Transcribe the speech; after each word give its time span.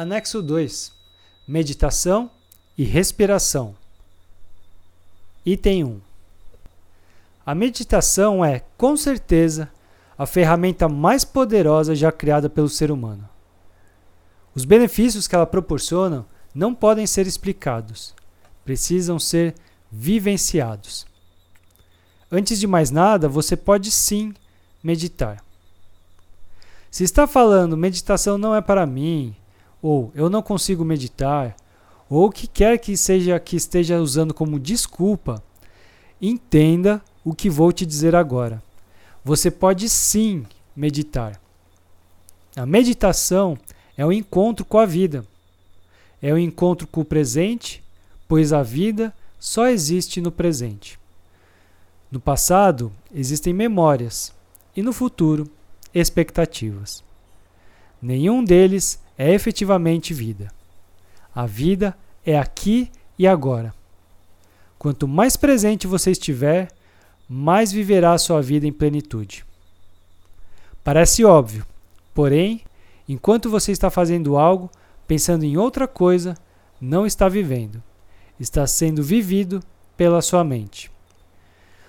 Anexo 0.00 0.40
2: 0.40 0.92
Meditação 1.44 2.30
e 2.76 2.84
respiração. 2.84 3.74
Item 5.44 5.82
1. 5.82 6.00
A 7.44 7.52
meditação 7.52 8.44
é, 8.44 8.62
com 8.76 8.96
certeza, 8.96 9.68
a 10.16 10.24
ferramenta 10.24 10.88
mais 10.88 11.24
poderosa 11.24 11.96
já 11.96 12.12
criada 12.12 12.48
pelo 12.48 12.68
ser 12.68 12.92
humano. 12.92 13.28
Os 14.54 14.64
benefícios 14.64 15.26
que 15.26 15.34
ela 15.34 15.44
proporciona 15.44 16.24
não 16.54 16.76
podem 16.76 17.04
ser 17.04 17.26
explicados, 17.26 18.14
precisam 18.64 19.18
ser 19.18 19.52
vivenciados. 19.90 21.08
Antes 22.30 22.60
de 22.60 22.68
mais 22.68 22.92
nada, 22.92 23.28
você 23.28 23.56
pode 23.56 23.90
sim 23.90 24.32
meditar. 24.80 25.42
Se 26.88 27.02
está 27.02 27.26
falando 27.26 27.76
meditação 27.76 28.38
não 28.38 28.54
é 28.54 28.60
para 28.60 28.86
mim, 28.86 29.34
ou 29.82 30.10
eu 30.14 30.28
não 30.28 30.42
consigo 30.42 30.84
meditar, 30.84 31.56
ou 32.08 32.26
o 32.26 32.30
que 32.30 32.46
quer 32.46 32.78
que 32.78 32.96
seja 32.96 33.38
que 33.38 33.56
esteja 33.56 34.00
usando 34.00 34.32
como 34.32 34.58
desculpa, 34.58 35.42
entenda 36.20 37.02
o 37.24 37.34
que 37.34 37.50
vou 37.50 37.72
te 37.72 37.84
dizer 37.84 38.14
agora. 38.14 38.62
Você 39.24 39.50
pode 39.50 39.88
sim 39.88 40.46
meditar. 40.74 41.40
A 42.56 42.64
meditação 42.64 43.58
é 43.96 44.04
o 44.04 44.12
encontro 44.12 44.64
com 44.64 44.78
a 44.78 44.86
vida. 44.86 45.24
É 46.20 46.32
o 46.32 46.38
encontro 46.38 46.86
com 46.86 47.02
o 47.02 47.04
presente, 47.04 47.82
pois 48.26 48.52
a 48.52 48.62
vida 48.62 49.14
só 49.38 49.68
existe 49.68 50.20
no 50.20 50.32
presente. 50.32 50.98
No 52.10 52.18
passado 52.18 52.90
existem 53.14 53.52
memórias 53.52 54.32
e 54.74 54.82
no 54.82 54.92
futuro 54.92 55.48
expectativas. 55.94 57.04
Nenhum 58.00 58.42
deles 58.42 58.98
é 59.18 59.34
efetivamente 59.34 60.14
vida. 60.14 60.48
A 61.34 61.44
vida 61.44 61.98
é 62.24 62.38
aqui 62.38 62.90
e 63.18 63.26
agora. 63.26 63.74
Quanto 64.78 65.08
mais 65.08 65.36
presente 65.36 65.88
você 65.88 66.12
estiver, 66.12 66.68
mais 67.28 67.72
viverá 67.72 68.12
a 68.12 68.18
sua 68.18 68.40
vida 68.40 68.66
em 68.66 68.72
plenitude. 68.72 69.44
Parece 70.84 71.24
óbvio, 71.24 71.66
porém, 72.14 72.62
enquanto 73.08 73.50
você 73.50 73.72
está 73.72 73.90
fazendo 73.90 74.38
algo, 74.38 74.70
pensando 75.06 75.44
em 75.44 75.56
outra 75.56 75.88
coisa, 75.88 76.34
não 76.80 77.04
está 77.04 77.28
vivendo. 77.28 77.82
Está 78.38 78.66
sendo 78.68 79.02
vivido 79.02 79.60
pela 79.96 80.22
sua 80.22 80.44
mente. 80.44 80.90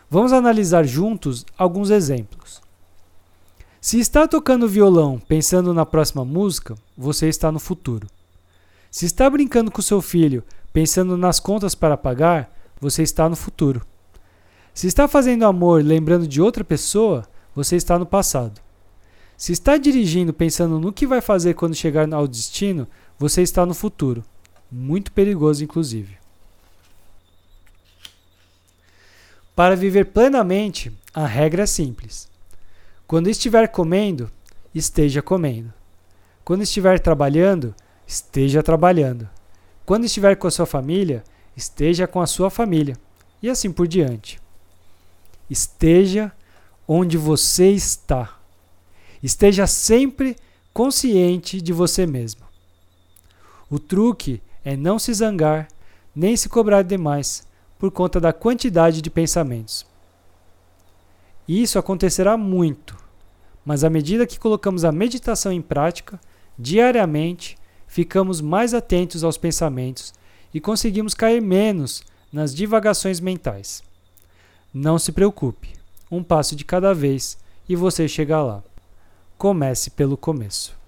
Vamos 0.09 0.33
analisar 0.33 0.83
juntos 0.83 1.45
alguns 1.55 1.91
exemplos. 1.91 2.59
Se 3.81 3.97
está 3.97 4.27
tocando 4.27 4.67
violão 4.67 5.17
pensando 5.19 5.73
na 5.73 5.85
próxima 5.85 6.25
música, 6.25 6.75
você 6.97 7.29
está 7.29 7.49
no 7.49 7.59
futuro. 7.59 8.07
Se 8.91 9.05
está 9.05 9.29
brincando 9.29 9.71
com 9.71 9.81
seu 9.81 10.01
filho 10.01 10.43
pensando 10.73 11.15
nas 11.15 11.39
contas 11.39 11.73
para 11.75 11.95
pagar, 11.95 12.53
você 12.79 13.03
está 13.03 13.29
no 13.29 13.37
futuro. 13.37 13.81
Se 14.73 14.87
está 14.87 15.07
fazendo 15.07 15.45
amor 15.45 15.83
lembrando 15.83 16.27
de 16.27 16.41
outra 16.41 16.63
pessoa, 16.63 17.25
você 17.55 17.77
está 17.77 17.97
no 17.97 18.05
passado. 18.05 18.59
Se 19.37 19.53
está 19.53 19.77
dirigindo 19.77 20.33
pensando 20.33 20.77
no 20.77 20.91
que 20.91 21.07
vai 21.07 21.21
fazer 21.21 21.53
quando 21.53 21.73
chegar 21.73 22.11
ao 22.13 22.27
destino, 22.27 22.85
você 23.17 23.41
está 23.41 23.65
no 23.65 23.73
futuro. 23.73 24.23
Muito 24.69 25.11
perigoso, 25.13 25.63
inclusive. 25.63 26.17
Para 29.55 29.75
viver 29.75 30.05
plenamente, 30.07 30.91
a 31.13 31.25
regra 31.25 31.63
é 31.63 31.65
simples. 31.65 32.29
Quando 33.09 33.27
estiver 33.27 33.67
comendo, 33.69 34.29
esteja 34.71 35.19
comendo. 35.19 35.73
Quando 36.45 36.61
estiver 36.61 36.99
trabalhando, 36.99 37.73
esteja 38.05 38.61
trabalhando. 38.61 39.27
Quando 39.83 40.05
estiver 40.05 40.35
com 40.35 40.45
a 40.45 40.51
sua 40.51 40.67
família, 40.67 41.23
esteja 41.57 42.05
com 42.05 42.21
a 42.21 42.27
sua 42.27 42.51
família. 42.51 42.95
E 43.41 43.49
assim 43.49 43.71
por 43.71 43.87
diante. 43.87 44.39
Esteja 45.49 46.31
onde 46.87 47.17
você 47.17 47.71
está. 47.71 48.37
Esteja 49.23 49.65
sempre 49.65 50.35
consciente 50.71 51.59
de 51.59 51.73
você 51.73 52.05
mesmo. 52.05 52.45
O 53.71 53.79
truque 53.79 54.39
é 54.63 54.77
não 54.77 54.99
se 54.99 55.11
zangar 55.15 55.67
nem 56.15 56.37
se 56.37 56.47
cobrar 56.47 56.83
demais 56.83 57.43
por 57.79 57.89
conta 57.89 58.19
da 58.19 58.31
quantidade 58.31 59.01
de 59.01 59.09
pensamentos. 59.09 59.83
Isso 61.47 61.79
acontecerá 61.79 62.37
muito, 62.37 62.95
mas 63.69 63.83
à 63.83 63.89
medida 63.89 64.25
que 64.25 64.39
colocamos 64.39 64.83
a 64.83 64.91
meditação 64.91 65.51
em 65.51 65.61
prática, 65.61 66.19
diariamente 66.57 67.55
ficamos 67.85 68.41
mais 68.41 68.73
atentos 68.73 69.23
aos 69.23 69.37
pensamentos 69.37 70.11
e 70.51 70.59
conseguimos 70.59 71.13
cair 71.13 71.39
menos 71.39 72.01
nas 72.33 72.55
divagações 72.55 73.19
mentais. 73.19 73.83
Não 74.73 74.97
se 74.97 75.11
preocupe, 75.11 75.75
um 76.09 76.23
passo 76.23 76.55
de 76.55 76.65
cada 76.65 76.95
vez 76.95 77.37
e 77.69 77.75
você 77.75 78.07
chega 78.07 78.41
lá. 78.41 78.63
Comece 79.37 79.91
pelo 79.91 80.17
começo. 80.17 80.78